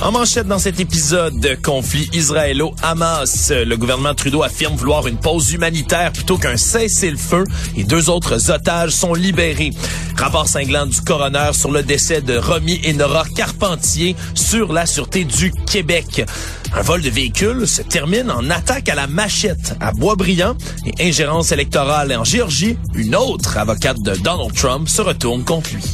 [0.00, 5.52] En manchette dans cet épisode de conflit israélo-Hamas, le gouvernement Trudeau affirme vouloir une pause
[5.52, 7.42] humanitaire plutôt qu'un cessez-le-feu
[7.76, 9.72] et deux autres otages sont libérés.
[10.16, 15.24] Rapport cinglant du coroner sur le décès de Romy et Nora Carpentier sur la sûreté
[15.24, 16.24] du Québec.
[16.72, 20.56] Un vol de véhicule se termine en attaque à la machette à Boisbriand
[20.86, 22.78] et ingérence électorale en Géorgie.
[22.94, 25.84] Une autre avocate de Donald Trump se retourne contre lui.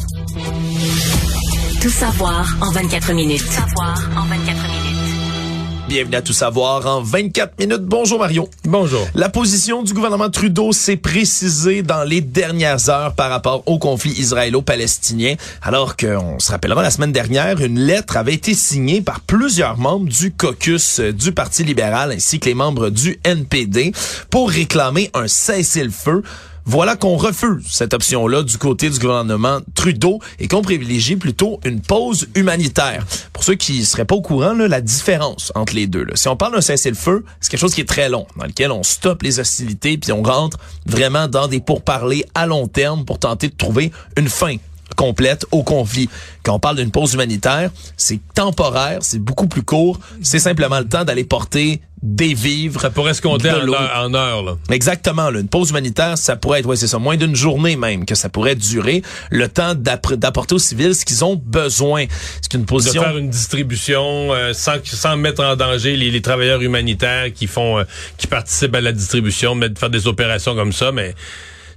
[1.85, 3.45] Tout savoir en 24 minutes.
[3.45, 5.87] Tout savoir en 24 minutes.
[5.87, 7.83] Bienvenue à Tout savoir en 24 minutes.
[7.83, 8.49] Bonjour Mario.
[8.65, 9.07] Bonjour.
[9.15, 14.13] La position du gouvernement Trudeau s'est précisée dans les dernières heures par rapport au conflit
[14.13, 19.77] israélo-palestinien, alors qu'on se rappellera la semaine dernière, une lettre avait été signée par plusieurs
[19.77, 23.93] membres du caucus du Parti libéral ainsi que les membres du NPD
[24.31, 26.23] pour réclamer un cessez-le-feu
[26.67, 31.81] voilà qu'on refuse cette option-là du côté du gouvernement Trudeau et qu'on privilégie plutôt une
[31.81, 33.05] pause humanitaire.
[33.33, 36.05] Pour ceux qui seraient pas au courant, là, la différence entre les deux.
[36.05, 36.17] Là.
[36.17, 38.83] Si on parle d'un cessez-le-feu, c'est quelque chose qui est très long, dans lequel on
[38.83, 43.49] stoppe les hostilités puis on rentre vraiment dans des pourparlers à long terme pour tenter
[43.49, 44.57] de trouver une fin
[44.97, 46.09] complète au conflit.
[46.43, 50.89] Quand on parle d'une pause humanitaire, c'est temporaire, c'est beaucoup plus court, c'est simplement le
[50.89, 52.83] temps d'aller porter des vivres.
[52.83, 54.57] Ça pourrait se compter en, heure, en heure, là.
[54.71, 55.31] Exactement.
[55.31, 55.41] Là.
[55.41, 58.29] Une pause humanitaire, ça pourrait être, ouais, c'est ça, moins d'une journée même que ça
[58.29, 59.03] pourrait durer.
[59.31, 62.05] Le temps d'apporter aux civils ce qu'ils ont besoin.
[62.43, 63.01] C'est une position...
[63.01, 67.47] De faire une distribution euh, sans, sans mettre en danger les, les travailleurs humanitaires qui
[67.47, 67.85] font, euh,
[68.19, 71.15] qui participent à la distribution, de faire des opérations comme ça, mais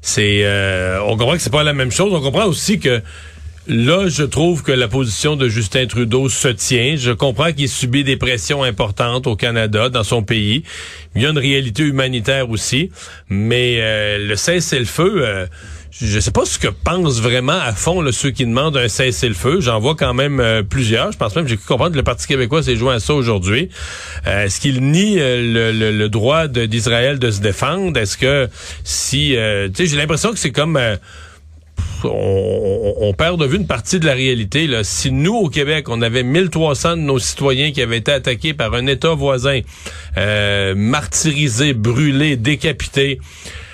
[0.07, 2.13] c'est, euh, on comprend que c'est pas la même chose.
[2.13, 3.01] On comprend aussi que
[3.69, 6.95] Là, je trouve que la position de Justin Trudeau se tient.
[6.95, 10.63] Je comprends qu'il subit des pressions importantes au Canada, dans son pays.
[11.13, 12.91] Il y a une réalité humanitaire aussi.
[13.27, 15.47] Mais euh, le cessez-le-feu, euh,
[16.01, 19.61] je sais pas ce que pensent vraiment à fond là, ceux qui demandent un cessez-le-feu.
[19.61, 21.11] J'en vois quand même euh, plusieurs.
[21.11, 23.69] Je pense même, j'ai pu comprendre que le Parti québécois s'est joint à ça aujourd'hui.
[24.25, 27.97] Est-ce qu'il nie le, le, droit d'Israël de, se défendre?
[27.99, 28.49] Est-ce que
[28.83, 29.29] si...
[29.29, 30.79] tu sais, j'ai l'impression que c'est comme
[32.03, 34.67] on, perd de vue une partie de la réalité.
[34.67, 34.83] Là.
[34.83, 38.73] Si nous, au Québec, on avait 1300 de nos citoyens qui avaient été attaqués par
[38.73, 39.61] un État voisin,
[40.17, 43.19] euh, martyrisés, brûlés, décapités,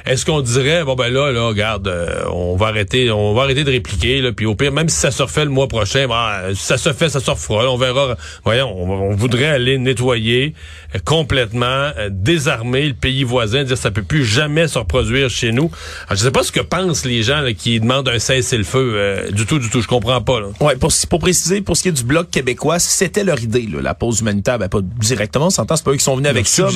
[0.05, 3.63] est-ce qu'on dirait bon ben là là regarde euh, on va arrêter on va arrêter
[3.63, 6.53] de répliquer là puis au pire même si ça se refait le mois prochain ben,
[6.55, 8.17] ça se fait ça se refera on verra.
[8.43, 10.55] Voyons on, voudrait aller nettoyer
[10.93, 15.51] euh, complètement euh, désarmer le pays voisin dire ça peut plus jamais se reproduire chez
[15.51, 15.71] nous.
[16.07, 19.59] Alors, je sais pas ce que pensent les gens qui demandent un cessez-le-feu du tout
[19.59, 20.47] du tout je comprends pas là.
[20.59, 23.81] Ouais pour pour préciser pour ce qui est du bloc québécois c'était leur idée là,
[23.81, 24.59] la pause humanitaire.
[24.59, 26.67] Ben pas directement on s'entend c'est pas eux qui sont venus avec ça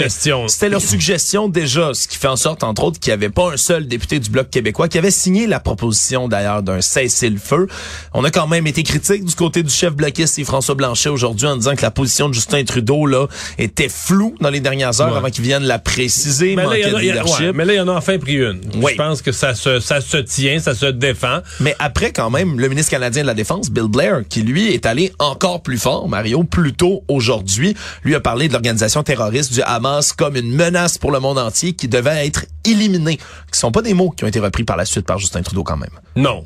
[0.48, 3.58] c'était leur suggestion déjà ce qui fait en sorte entre autres qu'il avait pas un
[3.58, 7.68] seul député du Bloc québécois qui avait signé la proposition d'ailleurs d'un cessez-le-feu.
[8.14, 11.48] On a quand même été critique du côté du chef bloquiste et François Blanchet aujourd'hui
[11.48, 13.28] en disant que la position de Justin Trudeau là
[13.58, 16.56] était floue dans les dernières heures avant qu'il vienne la préciser.
[16.56, 18.62] Mais là, il y, en a enfin pris une.
[18.74, 21.40] Je pense que ça se, ça se tient, ça se défend.
[21.60, 24.86] Mais après quand même, le ministre canadien de la Défense, Bill Blair, qui lui est
[24.86, 29.62] allé encore plus fort, Mario, plus tôt aujourd'hui, lui a parlé de l'organisation terroriste du
[29.62, 33.82] Hamas comme une menace pour le monde entier qui devait être éliminée qui sont pas
[33.82, 35.90] des mots qui ont été repris par la suite par Justin Trudeau quand même.
[36.16, 36.44] Non.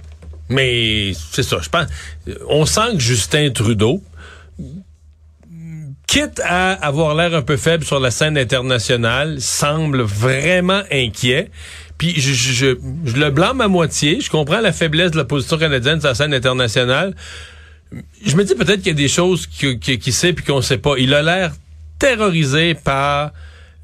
[0.49, 1.87] Mais c'est ça, je pense.
[2.49, 4.03] On sent que Justin Trudeau,
[6.11, 11.49] quitte à avoir l'air un peu faible sur la scène internationale, semble vraiment inquiet.
[11.97, 12.75] Puis je,
[13.17, 14.19] le blâme à moitié.
[14.19, 17.15] Je comprends la faiblesse de la position canadienne sur la scène internationale.
[18.25, 20.79] Je me dis peut-être qu'il y a des choses qu'il qui, sait puis qu'on sait
[20.79, 20.95] pas.
[20.97, 21.53] Il a l'air
[21.97, 23.31] terrorisé par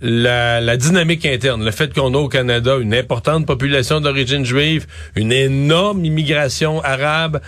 [0.01, 4.85] la, dynamique interne, le fait qu'on a au Canada une importante population d'origine juive,
[5.15, 7.41] une énorme immigration arabe,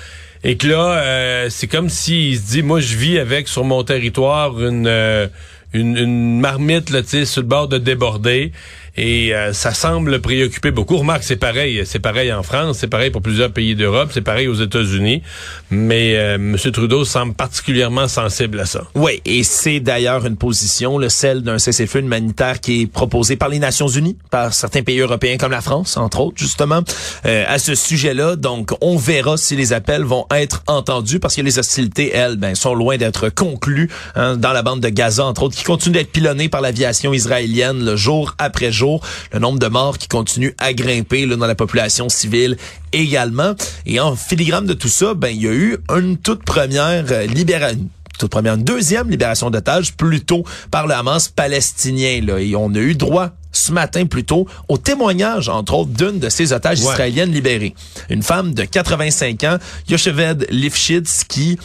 [0.44, 3.84] et que là, euh, c'est comme s'il se dit, moi je vis avec sur mon
[3.84, 5.28] territoire une, euh,
[5.74, 8.52] une, une, marmite là, sur le bord de déborder.
[8.98, 10.98] Et euh, ça semble préoccuper beaucoup.
[10.98, 14.48] Remarque, c'est pareil, c'est pareil en France, c'est pareil pour plusieurs pays d'Europe, c'est pareil
[14.48, 15.22] aux États-Unis.
[15.70, 16.58] Mais euh, M.
[16.72, 18.84] Trudeau semble particulièrement sensible à ça.
[18.96, 23.50] Oui, et c'est d'ailleurs une position, le celle d'un cessez-le-feu humanitaire qui est proposé par
[23.50, 26.82] les Nations Unies, par certains pays européens comme la France, entre autres, justement,
[27.26, 28.36] euh, à ce sujet-là.
[28.36, 32.56] Donc, on verra si les appels vont être entendus, parce que les hostilités, elles, ben,
[32.56, 36.12] sont loin d'être conclues hein, dans la bande de Gaza, entre autres, qui continue d'être
[36.12, 39.02] pilonnée par l'aviation israélienne le jour après jour jours.
[39.34, 42.58] Le nombre de morts qui continue à grimper là, dans la population civile
[42.92, 43.54] également.
[43.86, 47.26] Et en filigrane de tout ça, ben il y a eu une toute première euh,
[47.26, 47.88] libération
[48.18, 52.20] toute première, une deuxième libération d'otages plutôt par le Hamas palestinien.
[52.22, 52.40] Là.
[52.40, 56.52] Et on a eu droit ce matin plutôt au témoignage, entre autres, d'une de ces
[56.52, 57.74] otages israéliennes libérées.
[58.10, 59.58] Une femme de 85 ans,
[59.88, 61.58] Yocheved Lifshitz, qui,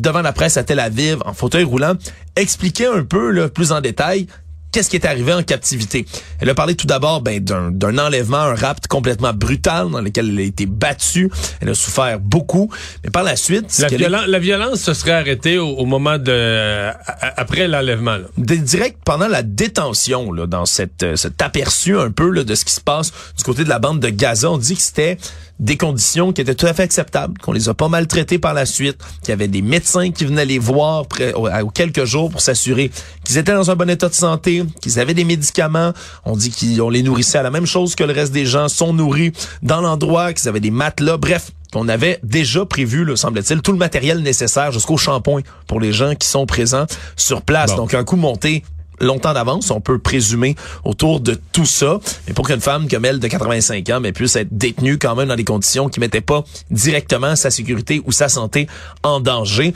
[0.00, 1.94] devant la presse à Tel Aviv, en fauteuil roulant,
[2.36, 4.26] expliquait un peu là, plus en détail
[4.74, 6.04] qu'est-ce qui est arrivé en captivité?
[6.40, 10.38] Elle a parlé tout d'abord ben, d'un enlèvement, un rapt complètement brutal dans lequel elle
[10.38, 11.30] a été battue.
[11.60, 12.68] Elle a souffert beaucoup.
[13.04, 13.66] Mais par la suite...
[14.00, 16.90] La, la violence se serait arrêtée au, moment de...
[17.20, 18.16] après l'enlèvement.
[18.36, 22.64] Direct pendant la détention, là, dans cette, euh, cet aperçu un peu là, de ce
[22.64, 25.18] qui se passe du côté de la bande de Gaza, on dit que c'était
[25.60, 28.66] des conditions qui étaient tout à fait acceptables, qu'on les a pas maltraités par la
[28.66, 31.04] suite, qu'il y avait des médecins qui venaient les voir
[31.34, 32.90] aux quelques jours pour s'assurer
[33.24, 35.92] qu'ils étaient dans un bon état de santé, qu'ils avaient des médicaments.
[36.24, 38.92] On dit qu'on les nourrissait à la même chose que le reste des gens, sont
[38.92, 43.72] nourris dans l'endroit, qu'ils avaient des matelas, bref qu'on avait déjà prévu, le semble-t-il, tout
[43.72, 46.86] le matériel nécessaire jusqu'au shampoing pour les gens qui sont présents
[47.16, 47.74] sur place.
[47.74, 48.62] Donc un coup monté
[49.00, 52.00] longtemps d'avance, on peut présumer autour de tout ça.
[52.26, 55.28] Mais pour qu'une femme comme elle de 85 ans mais puisse être détenue quand même
[55.28, 58.66] dans des conditions qui mettaient pas directement sa sécurité ou sa santé
[59.02, 59.74] en danger,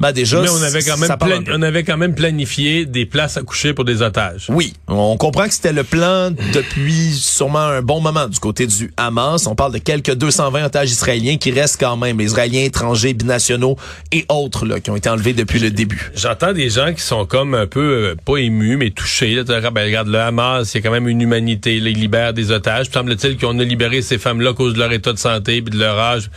[0.00, 3.42] ben déjà, Mais on avait quand même on avait quand même planifié des places à
[3.42, 4.46] coucher pour des otages.
[4.48, 8.92] Oui, on comprend que c'était le plan depuis sûrement un bon moment du côté du
[8.96, 9.46] Hamas.
[9.48, 13.76] On parle de quelques 220 otages israéliens qui restent quand même, les Israéliens étrangers, binationaux
[14.12, 16.12] et autres là, qui ont été enlevés depuis le début.
[16.14, 19.34] J'entends des gens qui sont comme un peu euh, pas émus mais touchés.
[19.34, 21.80] Là, ben, regarde le Hamas, c'est quand même une humanité.
[21.80, 22.86] Là, ils libèrent des otages.
[22.92, 25.78] Semble-t-il qu'on a libéré ces femmes-là à cause de leur état de santé et de
[25.78, 26.30] leur âge.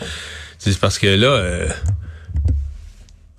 [0.57, 1.27] C'est parce que là.
[1.27, 1.67] Euh,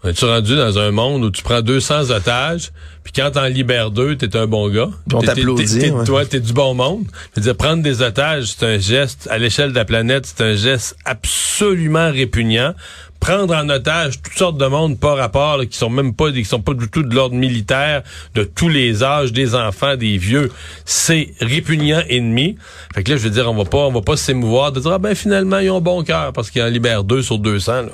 [0.04, 2.72] es-tu rendu dans un monde où tu prends 200 otages,
[3.04, 4.90] puis quand t'en libères deux, t'es un bon gars?
[5.12, 5.92] on t'applaudit.
[6.04, 7.04] Toi, t'es du bon monde.
[7.34, 10.42] Je veux dire, prendre des otages, c'est un geste, à l'échelle de la planète, c'est
[10.42, 12.74] un geste absolument répugnant.
[13.20, 16.60] Prendre en otage toutes sortes de monde par rapport, qui sont même pas, qui sont
[16.60, 18.02] pas du tout de l'ordre militaire,
[18.34, 20.50] de tous les âges, des enfants, des vieux,
[20.84, 22.56] c'est répugnant ennemi.
[22.92, 24.90] Fait que là, je veux dire, on va pas, on va pas s'émouvoir de dire,
[24.90, 27.88] ah ben finalement, ils ont bon cœur parce qu'ils en libèrent deux sur 200, là.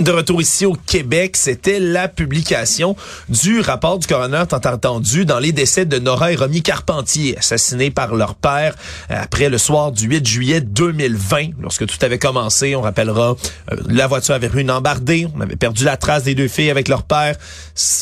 [0.00, 2.94] De retour ici au Québec, c'était la publication
[3.28, 7.90] du rapport du coroner tant attendu dans les décès de Nora et Romy Carpentier, assassinés
[7.90, 8.76] par leur père
[9.10, 12.76] euh, après le soir du 8 juillet 2020, lorsque tout avait commencé.
[12.76, 13.34] On rappellera,
[13.72, 16.70] euh, la voiture avait eu une embardée, on avait perdu la trace des deux filles
[16.70, 17.36] avec leur père.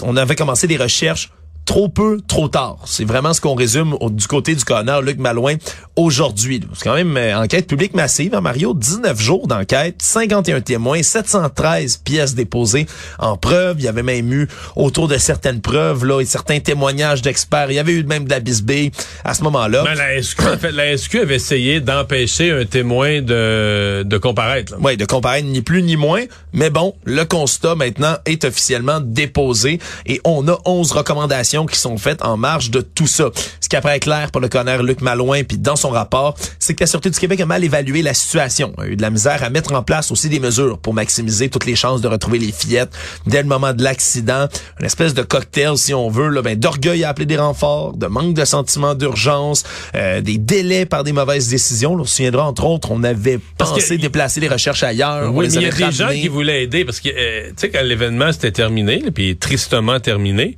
[0.03, 1.31] On avait commencé des recherches
[1.67, 2.79] trop peu, trop tard.
[2.87, 5.57] C'est vraiment ce qu'on résume du côté du coroner Luc Malouin
[5.97, 6.61] aujourd'hui.
[6.75, 8.73] C'est quand même euh, enquête publique massive, hein, Mario.
[8.73, 12.87] 19 jours d'enquête, 51 témoins, 713 pièces déposées
[13.19, 13.77] en preuve.
[13.81, 17.71] Il y avait même eu autour de certaines preuves là, et certains témoignages d'experts.
[17.71, 18.93] Il y avait eu même de la bisbille
[19.25, 19.85] à ce moment-là.
[19.85, 24.77] Mais la SQ, en fait, la SQ avait essayé d'empêcher un témoin de, de comparaître.
[24.81, 26.23] Oui, de comparaître ni plus ni moins.
[26.53, 31.97] Mais bon, le constat maintenant est officiellement déposé et on a 11 recommandations qui sont
[31.97, 33.31] faites en marge de tout ça.
[33.61, 36.83] Ce qui apparaît clair pour le connard Luc Malouin, puis dans son rapport, c'est que
[36.83, 39.51] la Sûreté du Québec a mal évalué la situation, a eu de la misère à
[39.51, 42.93] mettre en place aussi des mesures pour maximiser toutes les chances de retrouver les fillettes
[43.27, 44.49] dès le moment de l'accident.
[44.81, 48.07] Une espèce de cocktail, si on veut, là, ben, d'orgueil à appeler des renforts, de
[48.07, 49.65] manque de sentiment d'urgence,
[49.95, 51.95] euh, des délais par des mauvaises décisions.
[51.95, 55.35] on se souviendra, entre autres, on avait pensé déplacer les recherches ailleurs.
[55.35, 57.71] Oui, mais il y a des gens qui voulaient aider parce que, euh, tu sais,
[57.71, 60.57] quand l'événement s'était terminé, puis tristement terminé,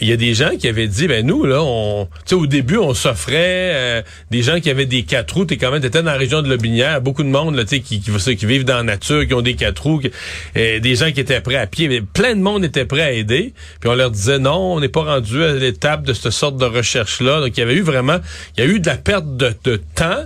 [0.00, 2.94] il y a des gens qui avaient dit, ben nous, là, on, au début, on
[2.94, 5.44] s'offrait euh, des gens qui avaient des quatre roues.
[5.44, 8.00] T'es quand même, t'étais dans la région de Lobinière, beaucoup de monde, là, qui, qui,
[8.00, 10.00] qui, vivent dans la nature, qui ont des quatre roues,
[10.56, 11.88] euh, des gens qui étaient prêts à pied.
[11.88, 13.54] Mais plein de monde était prêt à aider.
[13.80, 16.66] Puis on leur disait, non, on n'est pas rendu à l'étape de cette sorte de
[16.66, 17.40] recherche-là.
[17.40, 18.18] Donc il y avait eu vraiment,
[18.56, 20.24] il y a eu de la perte de temps,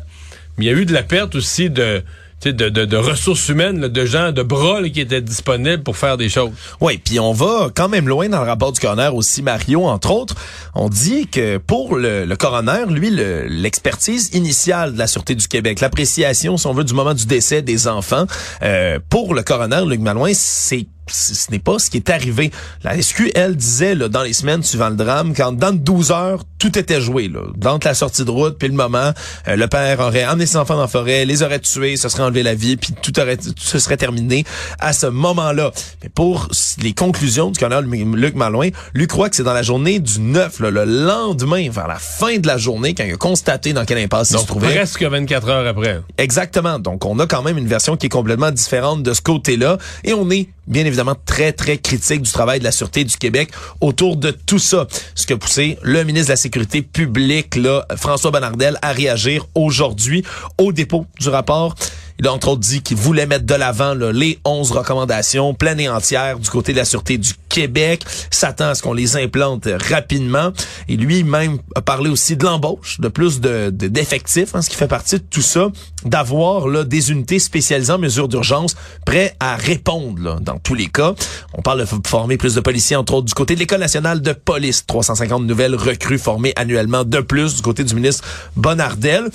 [0.56, 2.02] mais il y a eu de la perte aussi de
[2.42, 6.28] de, de, de, ressources humaines, de gens, de bras qui étaient disponibles pour faire des
[6.28, 6.50] choses.
[6.80, 10.10] Oui, puis on va quand même loin dans le rapport du coroner aussi, Mario, entre
[10.10, 10.34] autres.
[10.74, 16.56] On dit que pour le, coroner, lui, l'expertise initiale de la Sûreté du Québec, l'appréciation,
[16.56, 18.26] si on veut, du moment du décès des enfants,
[18.62, 22.50] euh, pour le coroner, Luc Malouin, c'est ce n'est pas ce qui est arrivé.
[22.82, 26.42] La SQ, elle, disait là, dans les semaines suivant le drame, quand dans 12 heures,
[26.58, 27.28] tout était joué.
[27.28, 27.40] Là.
[27.56, 29.12] Dans la sortie de route, puis le moment,
[29.48, 32.22] euh, le père aurait emmené ses enfants dans la forêt, les aurait tués, se serait
[32.22, 34.44] enlevé la vie, puis tout aurait tout se serait terminé
[34.78, 35.72] à ce moment-là.
[36.02, 36.48] Mais pour
[36.82, 40.60] les conclusions du colonel Luc Malouin, lui croit que c'est dans la journée du 9,
[40.60, 43.98] là, le lendemain, vers la fin de la journée, quand il a constaté dans quelle
[43.98, 44.74] impasse il se trouvait.
[44.74, 46.00] presque 24 heures après.
[46.18, 46.78] Exactement.
[46.78, 50.14] Donc, on a quand même une version qui est complètement différente de ce côté-là, et
[50.14, 54.16] on est bien évidemment très, très critique du travail de la Sûreté du Québec autour
[54.16, 54.86] de tout ça.
[55.14, 59.46] Ce qui a poussé le ministre de la Sécurité publique, là, François Bonnardel, à réagir
[59.54, 60.24] aujourd'hui
[60.58, 61.74] au dépôt du rapport.
[62.18, 65.88] Il a entre autres dit qu'il voulait mettre de l'avant les 11 recommandations pleines et
[65.88, 70.52] entières du côté de la Sûreté du Québec, s'attend à ce qu'on les implante rapidement.
[70.88, 74.88] Et lui-même a parlé aussi de l'embauche, de plus de d'effectifs, hein, ce qui fait
[74.88, 75.70] partie de tout ça,
[76.04, 80.86] d'avoir là des unités spécialisées en mesures d'urgence prêts à répondre là, dans tous les
[80.86, 81.14] cas.
[81.54, 84.32] On parle de former plus de policiers, entre autres du côté de l'École nationale de
[84.32, 88.24] police, 350 nouvelles recrues formées annuellement de plus du côté du ministre
[88.56, 89.28] Bonnardel.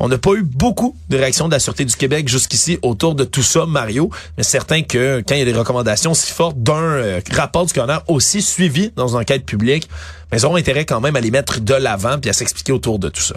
[0.00, 3.24] On n'a pas eu beaucoup de réactions de la Sûreté du Québec jusqu'ici autour de
[3.24, 6.74] tout ça, Mario, mais certain que quand il y a des recommandations si fortes d'un
[6.74, 9.88] euh, rapport du coroner aussi suivi dans une enquête publique,
[10.30, 12.98] mais ils auront intérêt quand même à les mettre de l'avant puis à s'expliquer autour
[12.98, 13.36] de tout ça.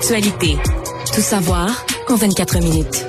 [0.00, 3.04] Tout savoir en 24 minutes.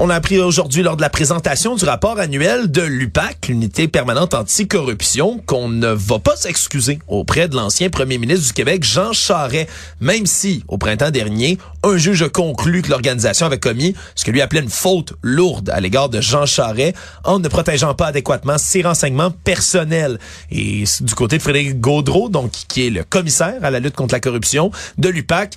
[0.00, 4.34] On a appris aujourd'hui lors de la présentation du rapport annuel de l'UPAC, l'unité permanente
[4.34, 9.68] anticorruption, qu'on ne va pas s'excuser auprès de l'ancien premier ministre du Québec, Jean Charest,
[10.00, 14.30] même si, au printemps dernier, un juge a conclu que l'organisation avait commis ce que
[14.30, 18.58] lui appelait une faute lourde à l'égard de Jean Charest en ne protégeant pas adéquatement
[18.58, 20.18] ses renseignements personnels.
[20.50, 24.14] Et du côté de Frédéric Gaudreau, donc qui est le commissaire à la lutte contre
[24.14, 25.54] la corruption de l'UPAC,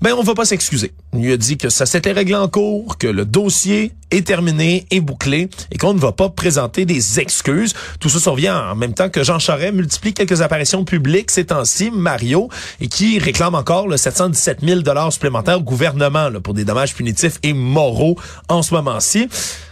[0.00, 0.92] ben on va pas s'excuser.
[1.14, 4.86] Il lui a dit que ça s'était réglé en cours, que le dossier est terminé,
[4.90, 7.74] est bouclé et qu'on ne va pas présenter des excuses.
[8.00, 11.90] Tout ça survient en même temps que Jean Charest multiplie quelques apparitions publiques ces temps-ci,
[11.90, 12.48] Mario,
[12.80, 17.38] et qui réclame encore le 717 000 dollars supplémentaires au gouvernement pour des dommages punitifs
[17.42, 18.16] et moraux
[18.48, 19.28] en ce moment-ci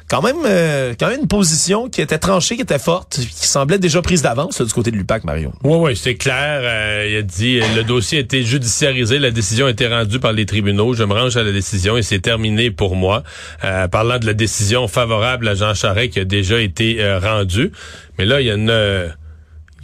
[0.09, 3.79] quand même euh, quand même une position qui était tranchée, qui était forte, qui semblait
[3.79, 5.53] déjà prise d'avance du côté de l'UPAC, Mario.
[5.65, 6.61] Oui, oui, c'est clair.
[6.63, 10.33] Euh, il a dit le dossier a été judiciarisé, la décision a été rendue par
[10.33, 10.95] les tribunaux.
[10.95, 13.25] Je me range à la décision et c'est terminé pour moi.
[13.65, 17.73] Euh, parlant de la décision favorable à Jean Charest qui a déjà été rendue.
[18.19, 19.13] Mais là, il y a une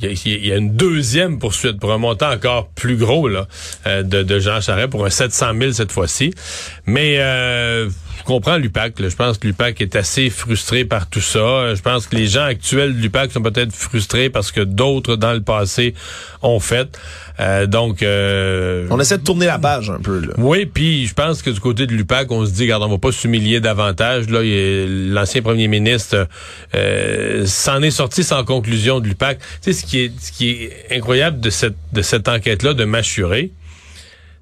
[0.03, 3.47] il y a une deuxième poursuite pour un montant encore plus gros là,
[3.87, 6.35] de, de Jean Charest pour un 700 000 cette fois-ci.
[6.87, 7.89] Mais euh,
[8.23, 8.95] je comprends l'UPAC.
[8.99, 11.75] Je pense que l'UPAC est assez frustré par tout ça.
[11.75, 15.33] Je pense que les gens actuels de l'UPAC sont peut-être frustrés parce que d'autres dans
[15.33, 15.95] le passé
[16.41, 16.97] ont fait.
[17.41, 20.21] Euh, donc, euh, on essaie de tourner la page un peu.
[20.21, 20.35] Là.
[20.39, 22.99] Oui, puis je pense que du côté de l'UPAC, on se dit, regarde, on va
[22.99, 24.29] pas s'humilier davantage.
[24.29, 26.29] Là, l'ancien premier ministre
[26.77, 29.39] euh, s'en est sorti sans conclusion de l'UPAC.
[29.41, 32.85] Tu sais, ce qui est, ce qui est incroyable de cette de cette enquête-là de
[32.85, 33.51] Machuré,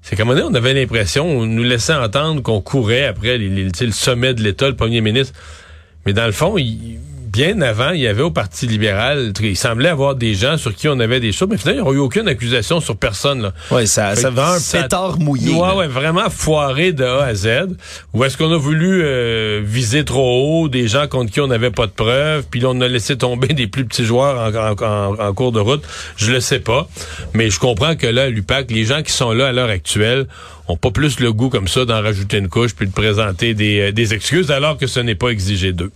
[0.01, 4.41] c'est qu'à on avait l'impression, on nous laissait entendre qu'on courait après le sommet de
[4.41, 5.37] l'État, le premier ministre.
[6.05, 6.99] Mais dans le fond, il,
[7.31, 10.87] bien avant, il y avait au Parti libéral, il semblait avoir des gens sur qui
[10.87, 13.51] on avait des choses, mais finalement, il n'y a eu aucune accusation sur personne.
[13.71, 15.53] Ouais, ça, ça un pétard mouillé.
[15.53, 17.47] Ouais, ouais, vraiment foiré de A à Z.
[18.13, 21.71] Ou est-ce qu'on a voulu euh, viser trop haut des gens contre qui on n'avait
[21.71, 25.33] pas de preuves, puis là, on a laissé tomber des plus petits joueurs en, en,
[25.33, 25.83] cours de route?
[26.17, 26.89] Je le sais pas.
[27.33, 30.27] Mais je comprends que là, l'UPAC, les gens qui sont là à l'heure actuelle,
[30.67, 33.79] ont pas plus le goût comme ça d'en rajouter une couche puis de présenter des,
[33.79, 35.91] euh, des excuses alors que ce n'est pas exigé d'eux.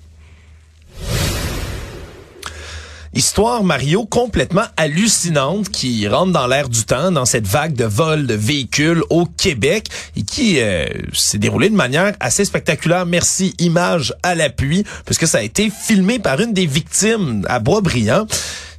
[3.15, 8.27] Histoire Mario complètement hallucinante qui rentre dans l'air du temps dans cette vague de vols
[8.27, 13.05] de véhicules au Québec et qui euh, s'est déroulée de manière assez spectaculaire.
[13.05, 18.27] Merci image à l'appui puisque ça a été filmé par une des victimes à Boisbriand.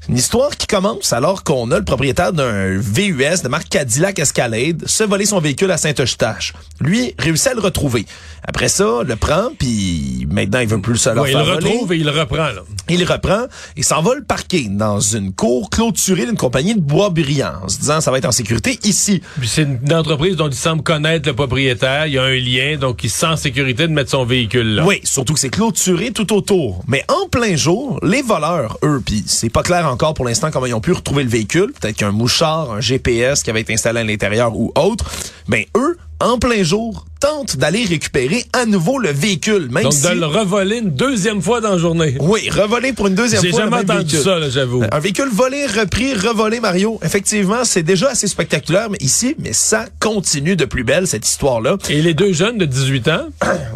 [0.09, 4.87] Une histoire qui commence alors qu'on a le propriétaire d'un VUS de marque Cadillac Escalade
[4.87, 6.53] se voler son véhicule à Saint-Eustache.
[6.81, 8.07] Lui réussit à le retrouver.
[8.45, 11.53] Après ça, le prend, puis maintenant il veut plus se le ouais, faire Il le
[11.55, 12.37] retrouve et il le reprend.
[12.37, 12.63] Là.
[12.89, 13.47] Il le reprend
[13.77, 17.69] et s'en va le parquer dans une cour clôturée d'une compagnie de bois brillant, en
[17.69, 19.23] se disant ça va être en sécurité ici.
[19.43, 22.07] c'est une entreprise dont il semble connaître le propriétaire.
[22.07, 24.85] Il y a un lien, donc il sent en sécurité de mettre son véhicule là.
[24.87, 26.85] Oui, surtout que c'est clôturé tout autour.
[26.87, 30.67] Mais en plein jour, les voleurs, eux, puis c'est pas clair encore pour l'instant comment
[30.67, 31.73] ils ont pu retrouver le véhicule.
[31.81, 35.07] Peut-être qu'un mouchard, un GPS qui avait été installé à l'intérieur ou autre.
[35.49, 39.71] Mais eux, en plein jour, tentent d'aller récupérer à nouveau le véhicule.
[39.71, 42.15] Même Donc de le revoler une deuxième fois dans la journée.
[42.21, 43.51] Oui, revoler pour une deuxième fois.
[43.51, 44.83] J'ai jamais entendu ça, j'avoue.
[44.93, 47.01] Un véhicule volé, repris, revolé, Mario.
[47.03, 51.79] Effectivement, c'est déjà assez spectaculaire, mais ici, mais ça continue de plus belle, cette histoire-là.
[51.89, 53.29] Et les deux jeunes de 18 ans?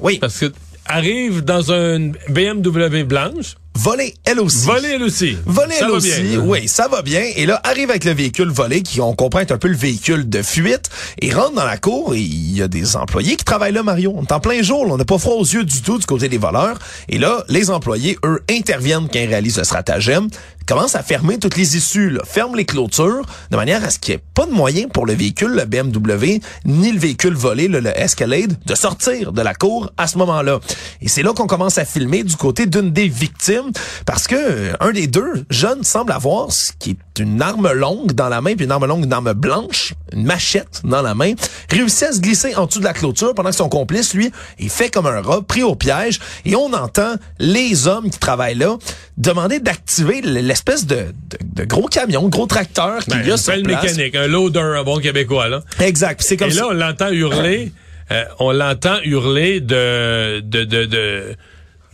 [0.03, 0.19] oui.
[0.19, 0.53] Parce que
[0.85, 3.57] arrivent dans une BMW blanche.
[3.83, 4.67] Volé, elle aussi.
[4.67, 5.39] Volé, elle aussi.
[5.47, 6.37] Volé, elle aussi.
[6.37, 7.23] Oui, ça va bien.
[7.35, 10.29] Et là, arrive avec le véhicule volé, qui on comprend est un peu le véhicule
[10.29, 10.91] de fuite,
[11.23, 14.13] et rentre dans la cour, et il y a des employés qui travaillent là, Mario.
[14.15, 16.29] On est en plein jour, on n'a pas froid aux yeux du tout du côté
[16.29, 16.79] des voleurs.
[17.09, 20.29] Et là, les employés, eux, interviennent quand ils réalisent le stratagème
[20.71, 24.21] commence à fermer toutes les issues, ferme les clôtures, de manière à ce qu'il n'y
[24.21, 27.91] ait pas de moyen pour le véhicule, le BMW, ni le véhicule volé, le, le
[27.99, 30.61] Escalade, de sortir de la cour à ce moment-là.
[31.03, 33.73] Et c'est là qu'on commence à filmer du côté d'une des victimes,
[34.07, 38.13] parce que euh, un des deux jeunes semble avoir ce qui est une arme longue
[38.13, 41.33] dans la main, puis une arme longue, une arme blanche, une machette dans la main,
[41.69, 44.69] réussit à se glisser en dessous de la clôture pendant que son complice, lui, est
[44.69, 48.77] fait comme un rat, pris au piège, et on entend les hommes qui travaillent là
[49.17, 53.53] demander d'activer l'espèce de, de, de, gros camion, gros tracteur qui ben, y a sur
[53.63, 53.83] place.
[53.85, 55.63] mécanique, un loader, un bon québécois, là.
[55.81, 56.23] Exact.
[56.23, 57.73] C'est comme et là, on l'entend hurler,
[58.11, 61.37] euh, on l'entend hurler de, de, de, de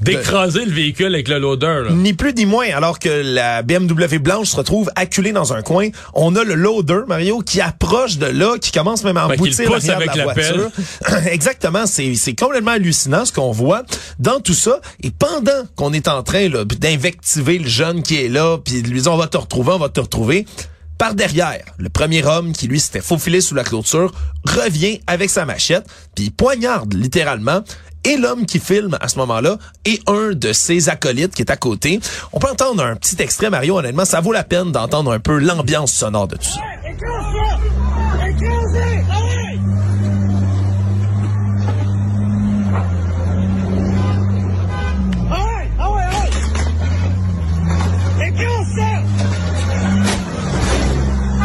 [0.01, 1.83] d'écraser le véhicule avec le loader.
[1.85, 1.91] Là.
[1.91, 5.89] Ni plus ni moins, alors que la BMW blanche se retrouve acculée dans un coin.
[6.15, 9.79] On a le loader, Mario, qui approche de là, qui commence même à emboutir ben,
[9.79, 10.71] de la voiture.
[11.31, 13.83] Exactement, c'est complètement hallucinant ce qu'on voit
[14.19, 14.81] dans tout ça.
[15.03, 19.03] Et pendant qu'on est en train d'invectiver le jeune qui est là, puis de lui
[19.03, 20.47] dire on va te retrouver, on va te retrouver,
[20.99, 24.13] par derrière, le premier homme qui lui s'était faufilé sous la clôture
[24.47, 27.63] revient avec sa machette, puis poignarde littéralement
[28.07, 31.57] et l'homme qui filme à ce moment-là et un de ses acolytes qui est à
[31.57, 32.01] côté.
[32.33, 35.39] On peut entendre un petit extrait, Mario, honnêtement, ça vaut la peine d'entendre un peu
[35.39, 36.61] l'ambiance sonore de tout ça.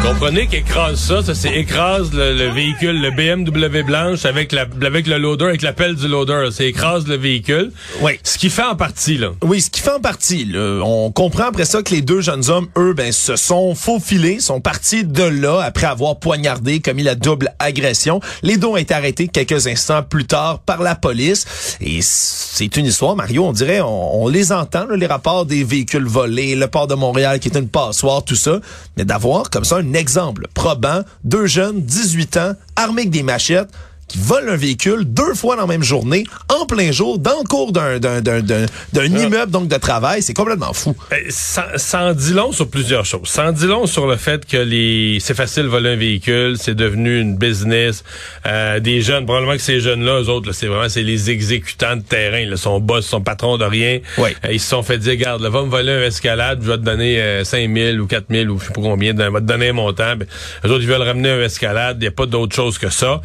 [0.01, 5.05] Comprenez qu'écrase ça, ça c'est écrase le, le, véhicule, le BMW blanche avec la avec
[5.05, 7.72] le loader, avec l'appel du loader, c'est écrase le véhicule.
[8.01, 8.13] Oui.
[8.24, 9.29] Ce qui fait en partie là.
[9.43, 10.46] Oui, ce qui fait en partie.
[10.46, 10.81] Là.
[10.84, 14.60] On comprend après ça que les deux jeunes hommes, eux, ben se sont faufilés, sont
[14.60, 18.22] partis de là après avoir poignardé, commis la double agression.
[18.41, 21.77] Les deux ont été arrêtés quelques instants plus tard par la police.
[21.79, 23.46] Et c'est une histoire, Mario.
[23.46, 26.96] On dirait, on, on les entend, là, les rapports des véhicules volés, le port de
[26.96, 28.60] Montréal qui est une passoire, tout ça,
[28.98, 33.69] mais d'avoir comme ça un exemple probant, deux jeunes, 18 ans, armés avec des machettes,
[34.12, 37.48] qui volent un véhicule deux fois dans la même journée, en plein jour, dans le
[37.48, 40.96] cours d'un d'un immeuble donc de travail, c'est complètement fou.
[41.30, 43.30] Ça, ça en dit long sur plusieurs choses.
[43.30, 46.56] Ça en dit long sur le fait que les c'est facile de voler un véhicule,
[46.60, 48.03] c'est devenu une business.
[48.46, 52.02] Euh, des jeunes, probablement que ces jeunes-là, eux autres, c'est vraiment c'est les exécutants de
[52.02, 52.45] terrain.
[52.45, 54.00] Là, son boss, son patron de rien.
[54.17, 54.32] Oui.
[54.45, 56.78] Euh, ils se sont fait dire, regarde, là, va me voler un escalade, je vais
[56.78, 59.32] te donner euh, 5 000 ou 4 000 ou je sais pas combien, je vais
[59.32, 60.15] te donner un montant.
[60.17, 60.28] Ben,
[60.65, 61.97] eux autres, ils veulent ramener un escalade.
[62.00, 63.21] Il n'y a pas d'autre chose que ça.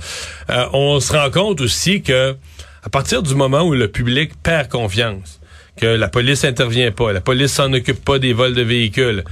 [0.51, 2.37] Euh, on se rend compte aussi que
[2.83, 5.41] à partir du moment où le public perd confiance,
[5.77, 9.25] que la police intervient pas, la police s'en occupe pas des vols de véhicules,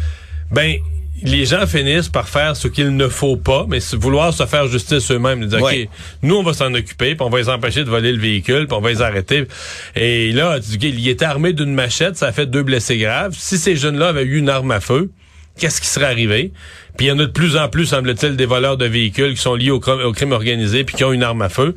[0.51, 0.77] ben
[1.23, 5.11] les gens finissent par faire ce qu'il ne faut pas, mais vouloir se faire justice
[5.11, 5.85] eux-mêmes, dire Ouais.
[5.85, 5.89] ok,
[6.23, 8.77] nous on va s'en occuper, puis on va les empêcher de voler le véhicule, puis
[8.77, 9.47] on va les arrêter.
[9.95, 12.99] Et là, tu dis, ok, il était armé d'une machette, ça a fait deux blessés
[12.99, 13.35] graves.
[13.39, 15.13] Si ces jeunes-là avaient eu une arme à feu,
[15.59, 16.53] qu'est-ce qui serait arrivé?
[16.97, 19.41] Puis il y en a de plus en plus, semble-t-il, des voleurs de véhicules qui
[19.43, 21.75] sont liés au, crime- organisé puis qui ont une arme à feu.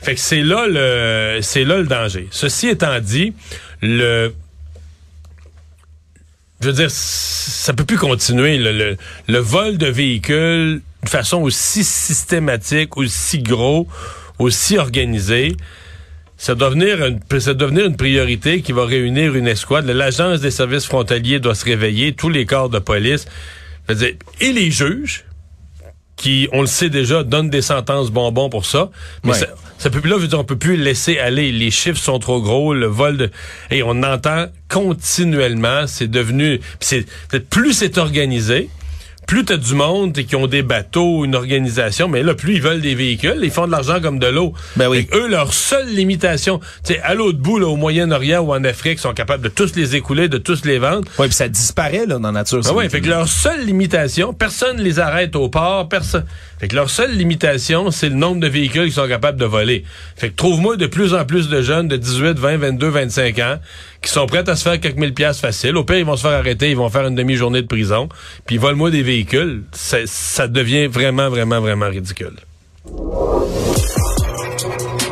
[0.00, 2.28] Fait que c'est là le c'est là le danger.
[2.30, 3.32] Ceci étant dit,
[3.82, 4.32] le
[6.60, 8.58] je veux dire, ça peut plus continuer.
[8.58, 8.96] Le, le,
[9.28, 13.88] le vol de véhicules de façon aussi systématique, aussi gros,
[14.38, 15.56] aussi organisé,
[16.42, 19.84] ça doit devenir une, ça doit devenir une priorité qui va réunir une escouade.
[19.84, 23.26] L'agence des services frontaliers doit se réveiller, tous les corps de police,
[23.86, 25.26] je veux dire, et les juges
[26.16, 28.90] qui, on le sait déjà, donnent des sentences bonbons pour ça.
[29.22, 29.38] Mais Ouais.
[29.38, 31.52] ça, ça peut plus là, je veux dire, on peut plus laisser aller.
[31.52, 33.30] Les chiffres sont trop gros, le vol de,
[33.70, 38.70] et on entend continuellement, c'est devenu, c'est, peut-être plus c'est organisé,
[39.30, 42.60] plus t'as du monde et qui ont des bateaux, une organisation, mais là, plus ils
[42.60, 44.54] veulent des véhicules, ils font de l'argent comme de l'eau.
[44.74, 45.02] Ben oui.
[45.02, 48.52] Fait que eux, leur seule limitation, tu sais, à l'autre bout, là, au Moyen-Orient ou
[48.52, 51.08] en Afrique, sont capables de tous les écouler, de tous les vendre.
[51.20, 52.64] Oui, puis ça disparaît là dans la nature.
[52.64, 52.74] Ça.
[52.74, 56.24] ouais, fait que leur seule limitation, personne les arrête au port, personne.
[56.58, 59.84] Fait que leur seule limitation, c'est le nombre de véhicules qu'ils sont capables de voler.
[60.16, 63.58] Fait que trouve-moi de plus en plus de jeunes de 18, 20, 22, 25 ans
[64.02, 65.76] qui sont prêts à se faire quelques mille piastres faciles.
[65.76, 68.08] Au pire, ils vont se faire arrêter, ils vont faire une demi-journée de prison,
[68.46, 69.64] puis ils volent-moi des véhicules.
[69.72, 72.36] Ça devient vraiment, vraiment, vraiment ridicule.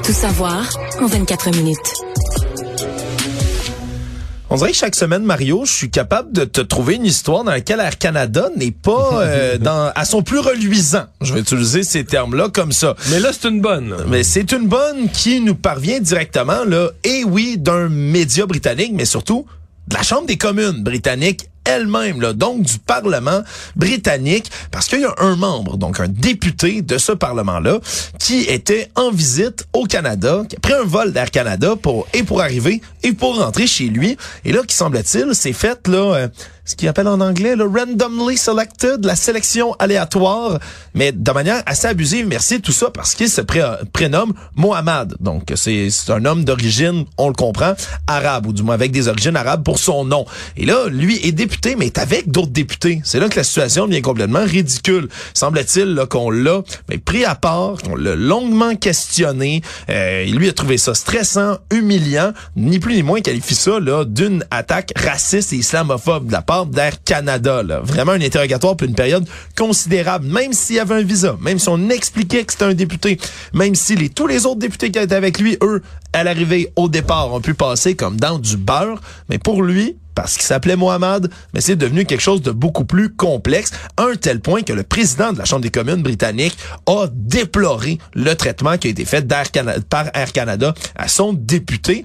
[0.03, 0.69] Tout savoir
[1.01, 1.98] en 24 minutes.
[4.51, 7.51] On dirait que chaque semaine, Mario, je suis capable de te trouver une histoire dans
[7.51, 11.05] laquelle Air Canada n'est pas euh, dans, à son plus reluisant.
[11.21, 12.97] Je vais utiliser ces termes-là comme ça.
[13.11, 13.95] Mais là, c'est une bonne.
[14.09, 19.05] Mais c'est une bonne qui nous parvient directement, là, et oui, d'un média britannique, mais
[19.05, 19.45] surtout
[19.87, 23.43] de la Chambre des communes britannique elle-même, là, donc du Parlement
[23.77, 27.79] britannique, parce qu'il y a un membre, donc un député de ce Parlement-là,
[28.19, 32.23] qui était en visite au Canada, qui a pris un vol d'Air Canada pour et
[32.23, 36.29] pour arriver et pour rentrer chez lui, et là, qui semble-t-il, s'est fait là, euh,
[36.69, 40.59] ce qu'ils appellent en anglais le randomly selected, la sélection aléatoire,
[40.93, 43.63] mais de manière assez abusive, merci, tout ça parce qu'il se pré
[43.95, 45.15] prénomme Mohamed.
[45.19, 47.73] Donc, c'est un homme d'origine, on le comprend,
[48.07, 50.27] arabe, ou du moins avec des origines arabes pour son nom.
[50.59, 53.01] Et là, lui est député, mais est avec d'autres députés.
[53.03, 55.09] C'est là que la situation devient complètement ridicule.
[55.33, 59.63] Semble-t-il qu'on l'a mais pris à part, qu'on l'a longuement questionné.
[59.89, 64.45] Euh, lui a trouvé ça stressant, humiliant, ni plus ni moins qualifie ça là d'une
[64.51, 67.63] attaque raciste et islamophobe de la part d'Air Canada.
[67.83, 71.69] Vraiment un interrogatoire pour une période considérable, même s'il y avait un visa, même si
[71.69, 73.19] on expliquait que c'était un député,
[73.53, 76.89] même si les, tous les autres députés qui étaient avec lui, eux, à l'arrivée au
[76.89, 79.01] départ, ont pu passer comme dans du beurre.
[79.29, 83.15] Mais pour lui, parce qu'il s'appelait Mohamed, mais c'est devenu quelque chose de beaucoup plus
[83.15, 87.99] complexe, un tel point que le président de la Chambre des communes britannique a déploré
[88.15, 89.25] le traitement qui a été fait
[89.89, 92.05] par Air Canada à son député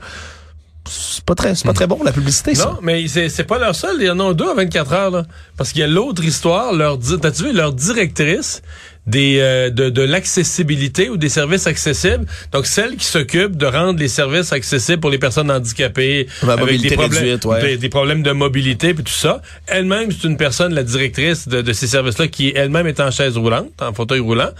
[0.90, 2.66] c'est pas très c'est pas très bon la publicité ça.
[2.66, 5.12] Non, mais c'est c'est pas leur seul, il y en a deux à 24 heures
[5.12, 5.26] là
[5.58, 8.62] parce qu'il y a l'autre histoire, leur t'as-tu vu leur directrice
[9.08, 12.26] des euh, de, de l'accessibilité ou des services accessibles?
[12.52, 16.92] Donc celle qui s'occupe de rendre les services accessibles pour les personnes handicapées avec des
[16.92, 17.40] problèmes
[17.78, 19.42] des, problèmes de mobilité puis tout ça.
[19.68, 23.38] Elle-même c'est une personne la directrice de, de ces services-là qui elle-même est en chaise
[23.38, 24.52] roulante, en fauteuil roulant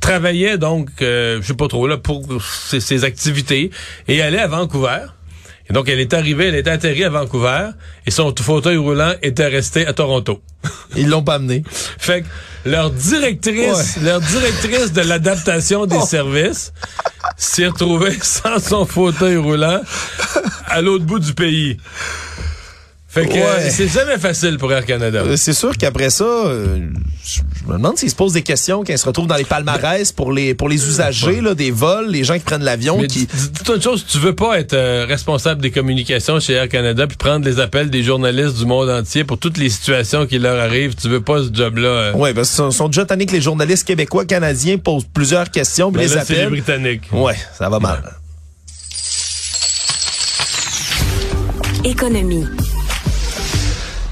[0.00, 3.70] travaillait donc euh, je sais pas trop là pour ses, ses activités
[4.08, 5.06] et allait à Vancouver
[5.72, 7.70] et donc, elle est arrivée, elle est atterrie à Vancouver
[8.06, 10.42] et son fauteuil roulant était resté à Toronto.
[10.96, 11.62] Ils l'ont pas amené.
[11.98, 12.26] fait que
[12.68, 16.04] leur directrice, leur directrice de l'adaptation des oh.
[16.04, 16.74] services
[17.38, 19.80] s'est retrouvée sans son fauteuil roulant
[20.66, 21.78] à l'autre bout du pays.
[23.12, 23.34] Fait que
[23.68, 25.18] c'est jamais facile pour Air Canada.
[25.18, 26.78] Euh, c'est sûr qu'après ça, euh,
[27.22, 30.32] je me demande s'ils se posent des questions, qu'ils se retrouvent dans les palmarès pour
[30.32, 32.96] les pour les usagers là, des vols, les gens qui prennent l'avion.
[33.02, 33.26] Qui...
[33.26, 37.18] Dis une chose, tu veux pas être euh, responsable des communications chez Air Canada puis
[37.18, 40.94] prendre les appels des journalistes du monde entier pour toutes les situations qui leur arrivent.
[40.94, 42.12] Tu veux pas ce job-là.
[42.14, 46.06] Oui, parce qu'ils sont, déjà tannés que les journalistes québécois, canadiens posent plusieurs questions, mais
[46.06, 46.44] ben les appels.
[46.44, 47.10] les Britanniques.
[47.12, 48.02] Ouais, ça va mal.
[51.84, 52.46] Économie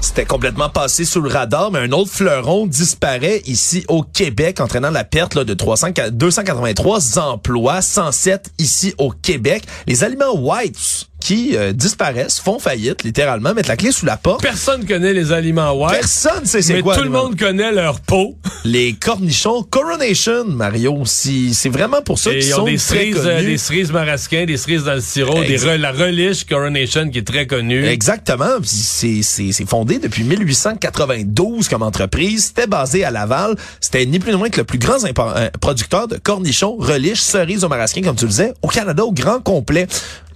[0.01, 4.89] c'était complètement passé sous le radar, mais un autre fleuron disparaît ici au Québec, entraînant
[4.89, 9.63] la perte là, de 300, 283 emplois, 107 ici au Québec.
[9.87, 14.41] Les aliments Whites qui euh, disparaissent, font faillite, littéralement, mettent la clé sous la porte.
[14.41, 15.93] Personne connaît les aliments white.
[15.93, 16.95] Personne sait c'est quoi.
[16.95, 18.35] Mais tout le monde connaît leur peau.
[18.65, 23.57] Les cornichons Coronation, Mario, c'est vraiment pour ça qu'ils sont des très cerises, euh, des
[23.57, 27.85] cerises marasquins, des cerises dans le sirop, des la reliche Coronation qui est très connue.
[27.85, 28.57] Exactement.
[28.63, 32.47] C'est fondé depuis 1892 comme entreprise.
[32.47, 33.55] C'était basé à Laval.
[33.79, 37.63] C'était ni plus ni moins que le plus grand euh, producteur de cornichons, relish, cerises
[37.63, 39.87] au marasquin, comme tu le disais, au Canada au grand complet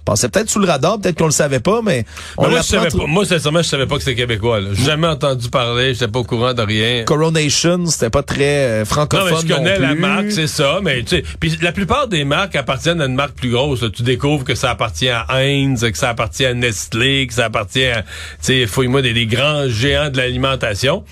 [0.06, 2.06] passait peut-être sous le radar, peut-être qu'on le savait pas, mais
[2.38, 3.06] on moi, je savais pas.
[3.06, 4.60] Moi, sincèrement, je savais pas que c'était québécois.
[4.72, 7.04] J'ai jamais entendu parler, j'étais pas au courant de rien.
[7.04, 11.02] Coronation, c'était pas très euh, francophone non, mais je connais la marque, c'est ça, mais
[11.02, 13.84] tu sais, puis la plupart des marques appartiennent à une marque plus grosse.
[13.92, 17.86] Tu découvres que ça appartient à Heinz, que ça appartient à Nestlé, que ça appartient
[17.86, 18.08] à, tu
[18.40, 21.04] sais, fouille-moi des, des grands géants de l'alimentation.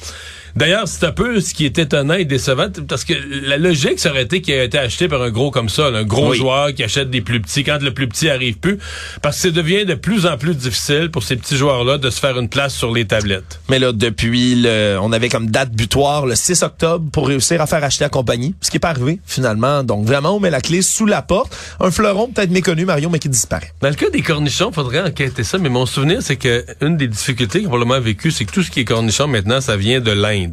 [0.56, 3.14] D'ailleurs, c'est un peu ce qui est étonnant et décevant, parce que
[3.46, 6.04] la logique, ça aurait été qu'il ait été acheté par un gros comme ça, un
[6.04, 8.78] gros joueur qui achète des plus petits quand le plus petit arrive plus,
[9.22, 12.20] parce que ça devient de plus en plus difficile pour ces petits joueurs-là de se
[12.20, 13.60] faire une place sur les tablettes.
[13.68, 17.66] Mais là, depuis le, on avait comme date butoir le 6 octobre pour réussir à
[17.66, 19.82] faire acheter la compagnie, ce qui est pas arrivé finalement.
[19.82, 21.56] Donc vraiment, on met la clé sous la porte.
[21.80, 23.72] Un fleuron peut-être méconnu, Mario, mais qui disparaît.
[23.80, 27.08] Dans le cas des cornichons, faudrait enquêter ça, mais mon souvenir, c'est que une des
[27.08, 30.00] difficultés qu'on a probablement vécu, c'est que tout ce qui est cornichon maintenant, ça vient
[30.00, 30.43] de l'Inde.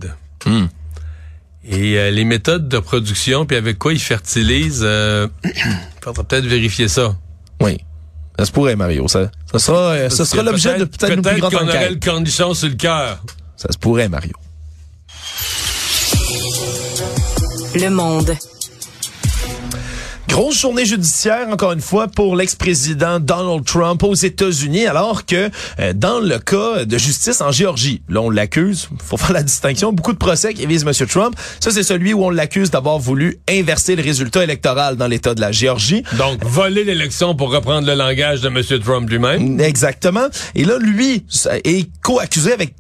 [0.46, 0.66] Hmm.
[1.64, 5.28] Et euh, les méthodes de production, puis avec quoi ils fertilisent, euh,
[6.02, 7.16] faudra peut-être vérifier ça.
[7.62, 7.78] Oui.
[8.40, 9.08] Ça se pourrait, Mario.
[9.08, 11.98] Ça, ça sera, euh, ça sera l'objet de peut-être une plus grande qu'on aurait le
[11.98, 13.24] cornichon sur le cœur.
[13.56, 14.34] Ça se pourrait, Mario.
[17.76, 18.36] Le monde.
[20.32, 25.50] Grosse journée judiciaire, encore une fois, pour l'ex-président Donald Trump aux États-Unis, alors que
[25.82, 29.92] euh, dans le cas de justice en Géorgie, là, on l'accuse, faut faire la distinction,
[29.92, 30.94] beaucoup de procès qui visent M.
[31.06, 31.36] Trump.
[31.60, 35.42] Ça, c'est celui où on l'accuse d'avoir voulu inverser le résultat électoral dans l'État de
[35.42, 36.04] la Géorgie.
[36.18, 38.80] Donc, voler l'élection pour reprendre le langage de M.
[38.82, 39.60] Trump lui-même?
[39.60, 40.28] Exactement.
[40.56, 41.26] Et là, lui
[41.66, 42.76] est co-accusé avec,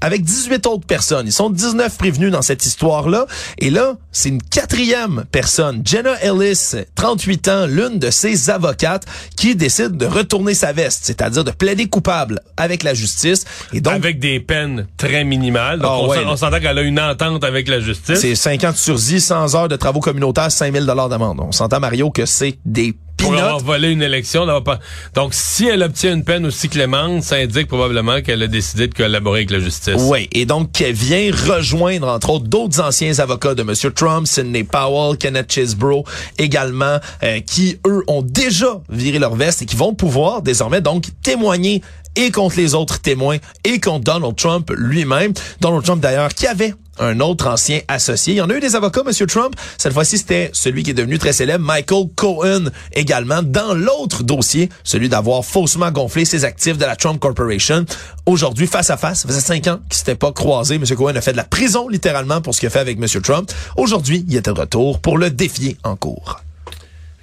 [0.00, 1.28] avec 18 autres personnes.
[1.28, 3.26] Ils sont 19 prévenus dans cette histoire-là.
[3.58, 9.56] Et là, c'est une quatrième personne, Jenna Ellis, 38 ans, l'une de ses avocates, qui
[9.56, 13.44] décide de retourner sa veste, c'est-à-dire de plaider coupable avec la justice.
[13.72, 15.80] Et donc avec des peines très minimales.
[15.80, 18.18] Donc ah on, s'entend qu'elle a une entente avec la justice.
[18.18, 21.40] C'est 50 sur 10, 100 heures de travaux communautaires, 5000 dollars d'amende.
[21.40, 24.46] On s'entend Mario que c'est des pour avoir volé une élection.
[24.62, 24.78] Pas...
[25.14, 28.94] Donc, si elle obtient une peine aussi clémente, ça indique probablement qu'elle a décidé de
[28.94, 29.94] collaborer avec la justice.
[29.98, 33.74] Oui, et donc qui vient rejoindre entre autres d'autres anciens avocats de M.
[33.94, 36.04] Trump, Sidney Powell, Kenneth Chesebro
[36.38, 41.06] également, euh, qui eux ont déjà viré leur veste et qui vont pouvoir désormais donc
[41.22, 41.82] témoigner
[42.16, 45.32] et contre les autres témoins et contre Donald Trump lui-même.
[45.60, 48.34] Donald Trump d'ailleurs qui avait un autre ancien associé.
[48.34, 49.26] Il y en a eu des avocats, M.
[49.26, 49.54] Trump.
[49.78, 54.68] Cette fois-ci, c'était celui qui est devenu très célèbre, Michael Cohen, également, dans l'autre dossier,
[54.84, 57.84] celui d'avoir faussement gonflé ses actifs de la Trump Corporation.
[58.26, 60.76] Aujourd'hui, face à face, ça faisait cinq ans qu'ils s'étaient pas croisés.
[60.76, 60.84] M.
[60.96, 63.06] Cohen a fait de la prison, littéralement, pour ce qu'il a fait avec M.
[63.22, 63.50] Trump.
[63.76, 66.40] Aujourd'hui, il était de retour pour le défier en cours.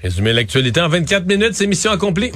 [0.04, 2.32] Résumer l'actualité en 24 minutes, c'est mission accomplie.